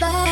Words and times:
Bye. 0.00 0.23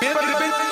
Pedro, 0.00 0.38
Pedro. 0.38 0.69